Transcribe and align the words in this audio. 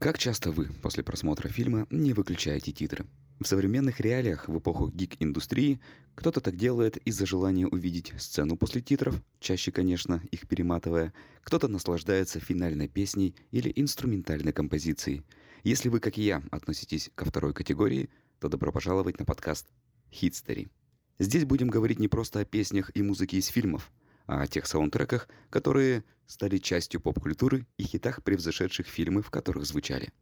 Как 0.00 0.16
часто 0.16 0.50
вы 0.50 0.64
после 0.80 1.02
просмотра 1.02 1.50
фильма 1.50 1.86
не 1.90 2.14
выключаете 2.14 2.72
титры? 2.72 3.04
В 3.38 3.46
современных 3.46 4.00
реалиях, 4.00 4.48
в 4.48 4.58
эпоху 4.58 4.88
гик-индустрии, 4.88 5.78
кто-то 6.14 6.40
так 6.40 6.56
делает 6.56 6.96
из-за 7.06 7.26
желания 7.26 7.66
увидеть 7.66 8.14
сцену 8.16 8.56
после 8.56 8.80
титров, 8.80 9.22
чаще, 9.40 9.70
конечно, 9.70 10.22
их 10.30 10.48
перематывая, 10.48 11.12
кто-то 11.42 11.68
наслаждается 11.68 12.40
финальной 12.40 12.88
песней 12.88 13.34
или 13.50 13.70
инструментальной 13.76 14.54
композицией. 14.54 15.22
Если 15.64 15.90
вы, 15.90 16.00
как 16.00 16.16
и 16.16 16.22
я, 16.22 16.42
относитесь 16.50 17.10
ко 17.14 17.26
второй 17.26 17.52
категории, 17.52 18.08
то 18.38 18.48
добро 18.48 18.72
пожаловать 18.72 19.18
на 19.18 19.26
подкаст 19.26 19.68
«Хитстери». 20.10 20.70
Здесь 21.18 21.44
будем 21.44 21.68
говорить 21.68 21.98
не 21.98 22.08
просто 22.08 22.40
о 22.40 22.46
песнях 22.46 22.90
и 22.94 23.02
музыке 23.02 23.36
из 23.36 23.48
фильмов, 23.48 23.92
о 24.30 24.46
тех 24.46 24.66
саундтреках, 24.66 25.28
которые 25.50 26.04
стали 26.26 26.58
частью 26.58 27.00
поп-культуры 27.00 27.66
и 27.76 27.82
хитах, 27.82 28.22
превзошедших 28.22 28.86
фильмы, 28.86 29.22
в 29.22 29.30
которых 29.30 29.66
звучали. 29.66 30.12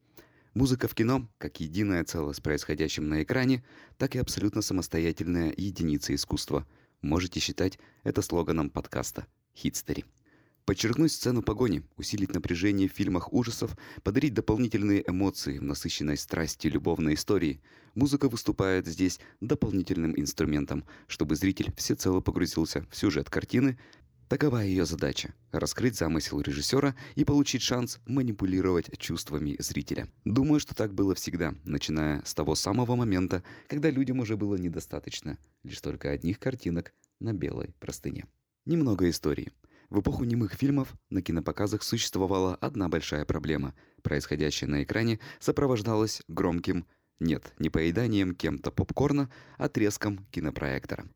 Музыка 0.54 0.88
в 0.88 0.94
кино, 0.94 1.28
как 1.36 1.60
единое 1.60 2.04
целое 2.04 2.32
с 2.32 2.40
происходящим 2.40 3.08
на 3.08 3.22
экране, 3.22 3.62
так 3.98 4.16
и 4.16 4.18
абсолютно 4.18 4.62
самостоятельная 4.62 5.52
единица 5.54 6.14
искусства. 6.14 6.66
Можете 7.02 7.38
считать 7.38 7.78
это 8.02 8.22
слоганом 8.22 8.70
подкаста 8.70 9.26
«Хитстери». 9.54 10.06
Подчеркнуть 10.64 11.12
сцену 11.12 11.42
погони, 11.42 11.82
усилить 11.96 12.34
напряжение 12.34 12.90
в 12.90 12.92
фильмах 12.92 13.32
ужасов, 13.32 13.74
подарить 14.02 14.34
дополнительные 14.34 15.02
эмоции 15.08 15.56
в 15.56 15.62
насыщенной 15.62 16.18
страсти 16.18 16.66
любовной 16.66 17.14
истории. 17.14 17.62
Музыка 17.94 18.28
выступает 18.28 18.86
здесь 18.86 19.18
дополнительным 19.40 20.12
инструментом, 20.20 20.84
чтобы 21.06 21.36
зритель 21.36 21.72
всецело 21.74 22.20
погрузился 22.20 22.84
в 22.90 22.96
сюжет 22.98 23.30
картины. 23.30 23.78
Такова 24.28 24.58
ее 24.58 24.84
задача– 24.84 25.32
раскрыть 25.52 25.96
замысел 25.96 26.42
режиссера 26.42 26.94
и 27.14 27.24
получить 27.24 27.62
шанс 27.62 27.98
манипулировать 28.04 28.90
чувствами 28.98 29.56
зрителя. 29.58 30.06
Думаю, 30.26 30.60
что 30.60 30.74
так 30.74 30.92
было 30.92 31.14
всегда, 31.14 31.54
начиная 31.64 32.22
с 32.26 32.34
того 32.34 32.54
самого 32.54 32.94
момента, 32.94 33.42
когда 33.68 33.88
людям 33.88 34.20
уже 34.20 34.36
было 34.36 34.56
недостаточно 34.56 35.38
лишь 35.62 35.80
только 35.80 36.10
одних 36.10 36.38
картинок 36.38 36.92
на 37.20 37.32
белой 37.32 37.74
простыне. 37.80 38.26
Немного 38.66 39.08
истории– 39.08 39.50
в 39.88 40.00
эпоху 40.00 40.24
немых 40.24 40.52
фильмов 40.52 40.92
на 41.08 41.22
кинопоказах 41.22 41.82
существовала 41.82 42.54
одна 42.56 42.90
большая 42.90 43.24
проблема. 43.24 43.74
Происходящее 44.02 44.68
на 44.68 44.82
экране 44.82 45.18
сопровождалось 45.40 46.20
громким 46.28 46.86
нет, 47.20 47.54
не 47.58 47.70
поеданием 47.70 48.34
кем-то 48.34 48.70
попкорна, 48.70 49.30
а 49.56 49.70
треском 49.70 50.26
кинопроектора 50.30 51.06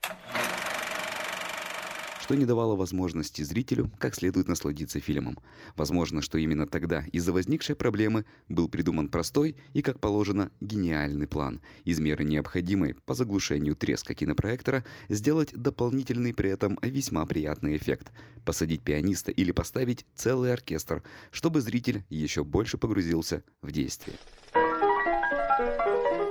что 2.32 2.38
не 2.38 2.46
давало 2.46 2.76
возможности 2.76 3.42
зрителю 3.42 3.90
как 3.98 4.14
следует 4.14 4.48
насладиться 4.48 5.00
фильмом. 5.00 5.38
Возможно, 5.76 6.22
что 6.22 6.38
именно 6.38 6.66
тогда 6.66 7.04
из-за 7.12 7.30
возникшей 7.30 7.76
проблемы 7.76 8.24
был 8.48 8.70
придуман 8.70 9.10
простой 9.10 9.54
и, 9.74 9.82
как 9.82 10.00
положено, 10.00 10.50
гениальный 10.62 11.26
план 11.26 11.60
из 11.84 12.00
меры 12.00 12.24
необходимой 12.24 12.94
по 13.04 13.12
заглушению 13.12 13.76
треска 13.76 14.14
кинопроектора 14.14 14.82
сделать 15.10 15.52
дополнительный 15.52 16.32
при 16.32 16.48
этом 16.48 16.78
весьма 16.80 17.26
приятный 17.26 17.76
эффект– 17.76 18.10
посадить 18.46 18.80
пианиста 18.80 19.30
или 19.30 19.52
поставить 19.52 20.06
целый 20.14 20.54
оркестр, 20.54 21.02
чтобы 21.32 21.60
зритель 21.60 22.02
еще 22.08 22.44
больше 22.44 22.78
погрузился 22.78 23.44
в 23.60 23.70
действие. 23.72 24.16
С 24.54 26.21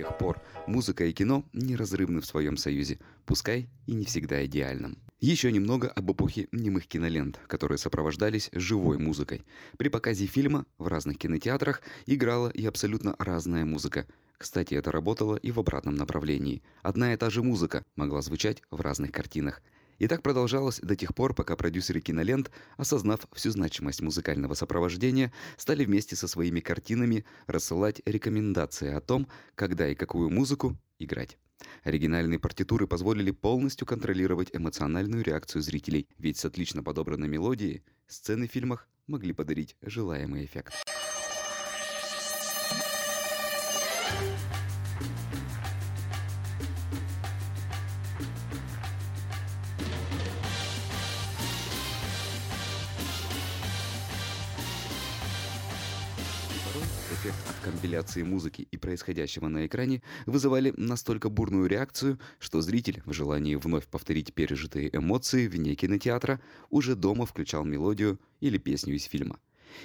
тех 0.00 0.16
пор 0.16 0.40
музыка 0.66 1.04
и 1.04 1.12
кино 1.12 1.44
неразрывны 1.52 2.22
в 2.22 2.26
своем 2.26 2.56
союзе, 2.56 2.98
пускай 3.26 3.68
и 3.86 3.92
не 3.92 4.06
всегда 4.06 4.46
идеальном. 4.46 4.96
Еще 5.20 5.52
немного 5.52 5.88
об 5.88 6.10
эпохе 6.10 6.48
немых 6.52 6.86
кинолент, 6.86 7.38
которые 7.46 7.76
сопровождались 7.76 8.48
живой 8.54 8.96
музыкой. 8.96 9.42
При 9.76 9.90
показе 9.90 10.24
фильма 10.24 10.64
в 10.78 10.86
разных 10.86 11.18
кинотеатрах 11.18 11.82
играла 12.06 12.48
и 12.48 12.64
абсолютно 12.64 13.14
разная 13.18 13.66
музыка. 13.66 14.06
Кстати, 14.38 14.72
это 14.72 14.90
работало 14.90 15.36
и 15.36 15.50
в 15.50 15.60
обратном 15.60 15.96
направлении. 15.96 16.62
Одна 16.82 17.12
и 17.12 17.18
та 17.18 17.28
же 17.28 17.42
музыка 17.42 17.84
могла 17.94 18.22
звучать 18.22 18.62
в 18.70 18.80
разных 18.80 19.12
картинах. 19.12 19.60
И 20.00 20.08
так 20.08 20.22
продолжалось 20.22 20.80
до 20.80 20.96
тех 20.96 21.14
пор, 21.14 21.34
пока 21.34 21.56
продюсеры 21.56 22.00
кинолент, 22.00 22.50
осознав 22.78 23.20
всю 23.34 23.50
значимость 23.50 24.00
музыкального 24.00 24.54
сопровождения, 24.54 25.30
стали 25.58 25.84
вместе 25.84 26.16
со 26.16 26.26
своими 26.26 26.60
картинами 26.60 27.26
рассылать 27.46 28.00
рекомендации 28.06 28.90
о 28.90 29.02
том, 29.02 29.28
когда 29.54 29.86
и 29.88 29.94
какую 29.94 30.30
музыку 30.30 30.78
играть. 30.98 31.36
Оригинальные 31.84 32.38
партитуры 32.38 32.86
позволили 32.86 33.30
полностью 33.30 33.86
контролировать 33.86 34.48
эмоциональную 34.54 35.22
реакцию 35.22 35.60
зрителей, 35.60 36.08
ведь 36.16 36.38
с 36.38 36.46
отлично 36.46 36.82
подобранной 36.82 37.28
мелодией 37.28 37.84
сцены 38.06 38.48
в 38.48 38.52
фильмах 38.52 38.88
могли 39.06 39.34
подарить 39.34 39.76
желаемый 39.82 40.46
эффект. 40.46 40.72
Эффект 57.12 57.36
от 57.48 57.64
компиляции 57.64 58.22
музыки 58.22 58.66
и 58.70 58.76
происходящего 58.76 59.48
на 59.48 59.66
экране 59.66 60.02
вызывали 60.26 60.72
настолько 60.76 61.28
бурную 61.28 61.66
реакцию, 61.66 62.18
что 62.38 62.60
зритель 62.60 63.02
в 63.04 63.12
желании 63.12 63.54
вновь 63.54 63.86
повторить 63.86 64.34
пережитые 64.34 64.94
эмоции 64.94 65.48
вне 65.48 65.74
кинотеатра 65.74 66.40
уже 66.70 66.96
дома 66.96 67.26
включал 67.26 67.64
мелодию 67.64 68.18
или 68.40 68.58
песню 68.58 68.94
из 68.94 69.04
фильма. 69.04 69.38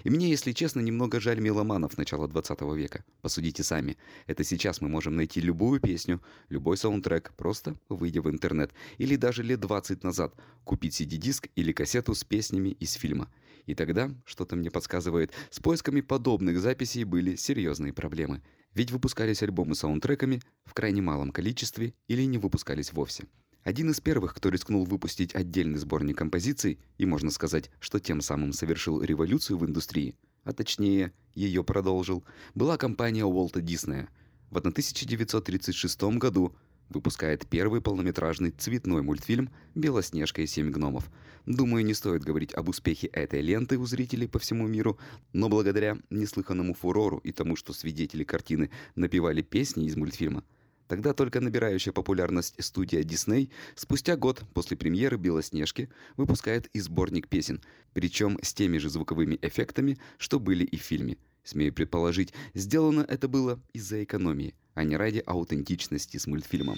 И 0.04 0.10
мне, 0.10 0.30
если 0.30 0.52
честно, 0.52 0.80
немного 0.80 1.20
жаль 1.20 1.40
меломанов 1.40 1.98
начала 1.98 2.28
20 2.28 2.62
века. 2.76 3.04
Посудите 3.22 3.64
сами. 3.64 3.98
Это 4.28 4.44
сейчас 4.44 4.82
мы 4.82 4.90
можем 4.90 5.16
найти 5.16 5.42
любую 5.42 5.80
песню, 5.80 6.22
любой 6.50 6.78
саундтрек, 6.78 7.34
просто 7.36 7.76
выйдя 7.90 8.22
в 8.22 8.30
интернет. 8.30 8.72
Или 8.98 9.16
даже 9.16 9.44
лет 9.44 9.60
20 9.60 10.04
назад 10.04 10.34
купить 10.64 11.00
CD-диск 11.00 11.50
или 11.56 11.72
кассету 11.72 12.14
с 12.14 12.24
песнями 12.24 12.70
из 12.70 12.94
фильма. 12.94 13.30
И 13.66 13.76
тогда, 13.76 14.12
что-то 14.26 14.56
мне 14.56 14.70
подсказывает, 14.70 15.32
с 15.50 15.60
поисками 15.60 16.02
подобных 16.02 16.60
записей 16.60 17.04
были 17.04 17.36
серьезные 17.36 17.94
проблемы. 17.94 18.44
Ведь 18.74 18.92
выпускались 18.92 19.42
альбомы 19.42 19.76
с 19.76 19.80
саундтреками 19.80 20.42
в 20.66 20.74
крайне 20.74 21.02
малом 21.02 21.32
количестве 21.32 21.94
или 22.08 22.24
не 22.24 22.38
выпускались 22.38 22.94
вовсе. 22.94 23.26
Один 23.64 23.90
из 23.90 24.00
первых, 24.00 24.36
кто 24.36 24.50
рискнул 24.50 24.86
выпустить 24.86 25.34
отдельный 25.34 25.80
сборник 25.80 26.18
композиций, 26.18 26.80
и 27.00 27.06
можно 27.08 27.32
сказать, 27.32 27.72
что 27.80 28.00
тем 28.00 28.22
самым 28.22 28.54
совершил 28.54 29.02
революцию 29.02 29.58
в 29.58 29.66
индустрии, 29.66 30.16
а 30.44 30.54
точнее, 30.54 31.14
ее 31.34 31.64
продолжил, 31.64 32.24
была 32.54 32.78
компания 32.78 33.26
Уолта 33.26 33.62
Диснея. 33.62 34.08
В 34.52 34.58
1936 34.58 36.04
году 36.20 36.56
выпускает 36.90 37.48
первый 37.48 37.82
полнометражный 37.82 38.52
цветной 38.52 39.02
мультфильм 39.02 39.50
«Белоснежка 39.76 40.42
и 40.42 40.48
семь 40.48 40.72
гномов». 40.72 41.10
Думаю, 41.46 41.86
не 41.86 41.94
стоит 41.94 42.24
говорить 42.24 42.54
об 42.54 42.70
успехе 42.70 43.08
этой 43.08 43.42
ленты 43.42 43.78
у 43.78 43.86
зрителей 43.86 44.28
по 44.28 44.40
всему 44.40 44.68
миру, 44.68 44.98
но 45.32 45.48
благодаря 45.48 45.98
неслыханному 46.10 46.74
фурору 46.74 47.18
и 47.20 47.32
тому, 47.32 47.56
что 47.56 47.72
свидетели 47.74 48.24
картины 48.24 48.72
напевали 48.96 49.42
песни 49.42 49.86
из 49.86 49.96
мультфильма, 49.96 50.44
Тогда 50.88 51.14
только 51.14 51.42
набирающая 51.42 51.92
популярность 51.92 52.56
студия 52.64 53.02
Disney 53.02 53.50
спустя 53.76 54.16
год 54.16 54.44
после 54.54 54.78
премьеры 54.78 55.18
«Белоснежки» 55.18 55.90
выпускает 56.16 56.68
и 56.74 56.80
сборник 56.80 57.28
песен, 57.28 57.62
причем 57.94 58.38
с 58.42 58.54
теми 58.54 58.78
же 58.78 58.90
звуковыми 58.90 59.40
эффектами, 59.42 59.98
что 60.18 60.40
были 60.40 60.64
и 60.64 60.78
в 60.78 60.82
фильме. 60.82 61.18
Смею 61.46 61.74
предположить, 61.74 62.34
сделано 62.54 63.06
это 63.08 63.28
было 63.28 63.62
из-за 63.72 64.04
экономии, 64.04 64.56
а 64.74 64.84
не 64.84 64.98
ради 64.98 65.24
аутентичности 65.26 66.18
с 66.18 66.28
мультфильмом. 66.28 66.78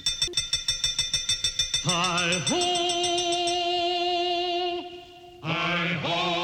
Hi-ho! 1.86 2.78
Hi-ho! 5.42 6.38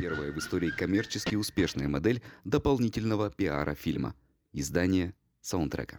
первая 0.00 0.32
в 0.32 0.38
истории 0.38 0.70
коммерчески 0.70 1.34
успешная 1.34 1.86
модель 1.86 2.22
дополнительного 2.44 3.30
пиара 3.30 3.74
фильма– 3.74 4.14
издание 4.52 5.14
саундтрека. 5.40 5.96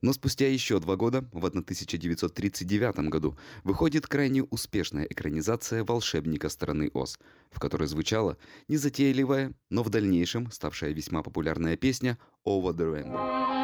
Но 0.00 0.12
спустя 0.12 0.46
еще 0.46 0.78
два 0.78 0.96
года, 0.96 1.28
в 1.32 1.44
1939 1.44 3.08
году, 3.08 3.36
выходит 3.64 4.06
крайне 4.06 4.44
успешная 4.44 5.04
экранизация 5.04 5.84
«Волшебника 5.84 6.48
страны 6.48 6.90
Оз», 6.94 7.18
в 7.50 7.58
которой 7.58 7.88
звучала 7.88 8.36
незатейливая, 8.68 9.52
но 9.70 9.82
в 9.82 9.90
дальнейшем 9.90 10.52
ставшая 10.52 10.92
весьма 10.92 11.22
популярная 11.22 11.76
песня 11.76 12.16
«Over 12.44 12.74
the 12.74 12.94
Rainbow». 12.94 13.57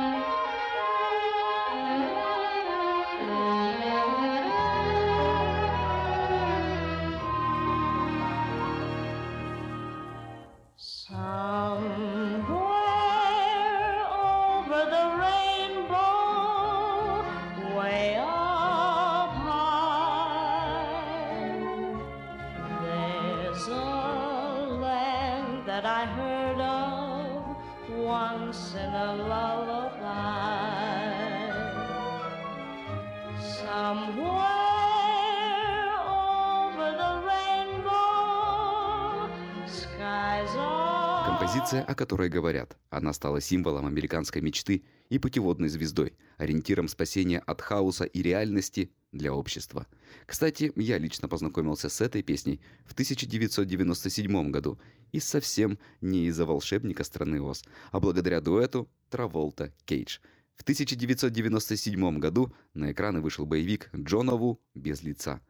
Композиция, 41.26 41.82
о 41.82 41.94
которой 41.94 42.28
говорят. 42.28 42.76
Она 42.90 43.12
стала 43.12 43.40
символом 43.40 43.86
американской 43.86 44.40
мечты 44.40 44.84
и 45.08 45.18
путеводной 45.18 45.68
звездой, 45.68 46.14
ориентиром 46.36 46.88
спасения 46.88 47.38
от 47.38 47.60
хаоса 47.60 48.04
и 48.04 48.22
реальности 48.22 48.90
для 49.12 49.32
общества. 49.32 49.86
Кстати, 50.26 50.72
я 50.76 50.98
лично 50.98 51.28
познакомился 51.28 51.88
с 51.88 52.00
этой 52.00 52.22
песней 52.22 52.60
в 52.84 52.92
1997 52.92 54.50
году 54.50 54.78
и 55.12 55.20
совсем 55.20 55.78
не 56.00 56.26
из-за 56.26 56.44
волшебника 56.44 57.04
страны 57.04 57.40
Оз, 57.40 57.64
а 57.90 58.00
благодаря 58.00 58.40
дуэту 58.40 58.88
Траволта 59.10 59.72
Кейдж. 59.84 60.18
В 60.56 60.62
1997 60.62 62.18
году 62.18 62.52
на 62.74 62.92
экраны 62.92 63.20
вышел 63.20 63.46
боевик 63.46 63.90
Джона 63.94 64.36
Ву 64.36 64.60
«Без 64.74 65.02
лица». 65.02 65.40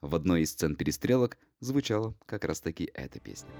В 0.00 0.14
одной 0.14 0.42
из 0.42 0.50
сцен 0.50 0.76
перестрелок 0.76 1.38
звучала 1.60 2.14
как 2.26 2.44
раз 2.44 2.60
таки 2.60 2.90
эта 2.92 3.20
песня. 3.20 3.50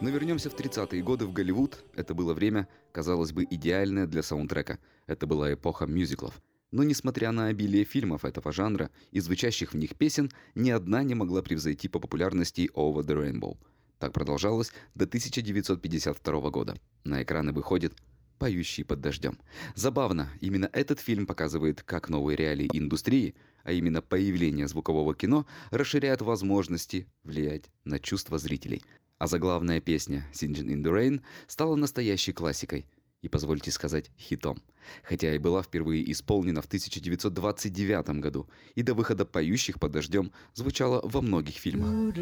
Но 0.00 0.10
вернемся 0.10 0.48
в 0.48 0.54
30-е 0.54 1.02
годы 1.02 1.26
в 1.26 1.32
Голливуд. 1.32 1.84
Это 1.96 2.14
было 2.14 2.32
время, 2.32 2.68
казалось 2.92 3.32
бы, 3.32 3.44
идеальное 3.50 4.06
для 4.06 4.22
саундтрека. 4.22 4.78
Это 5.08 5.26
была 5.26 5.52
эпоха 5.52 5.86
мюзиклов. 5.86 6.40
Но 6.70 6.84
несмотря 6.84 7.32
на 7.32 7.46
обилие 7.46 7.84
фильмов 7.84 8.24
этого 8.24 8.52
жанра 8.52 8.90
и 9.10 9.18
звучащих 9.18 9.72
в 9.72 9.76
них 9.76 9.96
песен, 9.96 10.30
ни 10.54 10.70
одна 10.70 11.02
не 11.02 11.16
могла 11.16 11.42
превзойти 11.42 11.88
по 11.88 11.98
популярности 11.98 12.70
Over 12.74 13.04
the 13.04 13.16
Rainbow. 13.16 13.56
Так 13.98 14.12
продолжалось 14.12 14.70
до 14.94 15.06
1952 15.06 16.50
года. 16.50 16.76
На 17.02 17.24
экраны 17.24 17.52
выходит 17.52 17.94
«Поющий 18.38 18.84
под 18.84 19.00
дождем». 19.00 19.36
Забавно, 19.74 20.30
именно 20.40 20.70
этот 20.72 21.00
фильм 21.00 21.26
показывает, 21.26 21.82
как 21.82 22.08
новые 22.08 22.36
реалии 22.36 22.70
индустрии, 22.72 23.34
а 23.64 23.72
именно 23.72 24.00
появление 24.00 24.68
звукового 24.68 25.16
кино, 25.16 25.44
расширяют 25.72 26.22
возможности 26.22 27.08
влиять 27.24 27.64
на 27.84 27.98
чувства 27.98 28.38
зрителей. 28.38 28.84
А 29.18 29.26
заглавная 29.26 29.80
песня 29.80 30.24
«Singing 30.32 30.68
in 30.68 30.82
the 30.82 30.92
Rain» 30.92 31.22
стала 31.48 31.74
настоящей 31.74 32.32
классикой 32.32 32.86
и, 33.20 33.28
позвольте 33.28 33.72
сказать, 33.72 34.10
хитом. 34.16 34.62
Хотя 35.02 35.34
и 35.34 35.38
была 35.38 35.62
впервые 35.62 36.10
исполнена 36.12 36.62
в 36.62 36.66
1929 36.66 38.20
году, 38.20 38.48
и 38.76 38.82
до 38.82 38.94
выхода 38.94 39.26
«Поющих 39.26 39.80
под 39.80 39.92
дождем» 39.92 40.30
звучала 40.54 41.00
во 41.02 41.20
многих 41.20 41.56
фильмах. 41.56 42.14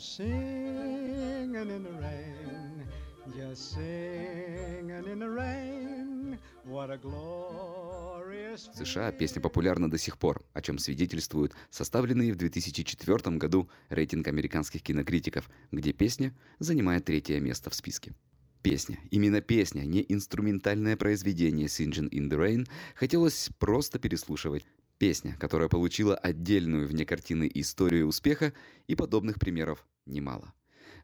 Singing 0.00 1.54
in 1.54 1.82
the 1.82 1.92
rain, 2.00 2.88
just 3.36 3.74
singing 3.74 5.04
in 5.06 5.18
the 5.18 5.28
rain. 5.28 6.38
What 6.64 6.90
a 6.90 6.96
glorious 6.96 8.70
США 8.74 9.12
песня 9.12 9.42
популярна 9.42 9.90
до 9.90 9.98
сих 9.98 10.18
пор, 10.18 10.42
о 10.54 10.62
чем 10.62 10.78
свидетельствует 10.78 11.52
составленный 11.70 12.32
в 12.32 12.36
2004 12.36 13.36
году 13.36 13.68
рейтинг 13.90 14.26
американских 14.28 14.82
кинокритиков, 14.82 15.50
где 15.70 15.92
песня 15.92 16.34
занимает 16.58 17.04
третье 17.04 17.38
место 17.38 17.68
в 17.68 17.74
списке. 17.74 18.14
Песня, 18.62 18.98
именно 19.10 19.40
песня, 19.40 19.82
не 19.82 20.04
инструментальное 20.08 20.96
произведение 20.96 21.66
Singing 21.66 22.08
in 22.10 22.28
the 22.28 22.38
Rain, 22.38 22.68
хотелось 22.94 23.50
просто 23.58 23.98
переслушивать. 23.98 24.64
Песня, 25.00 25.34
которая 25.40 25.70
получила 25.70 26.14
отдельную 26.14 26.86
вне 26.86 27.06
картины 27.06 27.50
историю 27.54 28.06
успеха, 28.06 28.52
и 28.86 28.94
подобных 28.94 29.38
примеров 29.38 29.86
немало. 30.04 30.52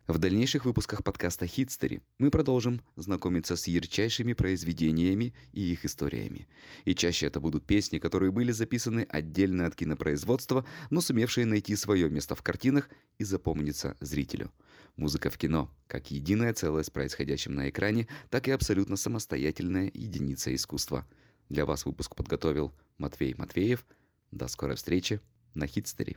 В 0.07 0.19
дальнейших 0.19 0.67
выпусках 0.67 1.03
подкаста 1.03 1.47
«Хитстери» 1.47 2.03
мы 2.19 2.31
продолжим 2.31 2.83
знакомиться 2.97 3.57
с 3.57 3.67
ярчайшими 3.67 4.35
произведениями 4.35 5.33
и 5.55 5.73
их 5.73 5.87
историями. 5.87 6.47
И 6.85 6.95
чаще 6.95 7.25
это 7.25 7.41
будут 7.41 7.65
песни, 7.65 7.99
которые 7.99 8.33
были 8.33 8.53
записаны 8.53 9.07
отдельно 9.09 9.65
от 9.65 9.75
кинопроизводства, 9.75 10.67
но 10.91 11.01
сумевшие 11.01 11.47
найти 11.47 11.75
свое 11.75 12.11
место 12.11 12.35
в 12.35 12.43
картинах 12.43 12.91
и 13.17 13.25
запомниться 13.25 13.97
зрителю. 14.01 14.53
Музыка 14.97 15.31
в 15.31 15.39
кино– 15.39 15.75
как 15.87 16.11
единое 16.11 16.53
целое 16.53 16.83
с 16.83 16.91
происходящим 16.91 17.55
на 17.55 17.71
экране, 17.71 18.09
так 18.29 18.47
и 18.47 18.51
абсолютно 18.51 18.97
самостоятельная 18.97 19.91
единица 19.95 20.55
искусства. 20.55 21.07
Для 21.49 21.65
вас 21.65 21.85
выпуск 21.87 22.15
подготовил 22.15 22.73
Матвей 22.99 23.35
Матвеев. 23.35 23.87
До 24.31 24.49
скорой 24.49 24.77
встречи 24.77 25.21
на 25.55 25.67
Хитстере. 25.67 26.17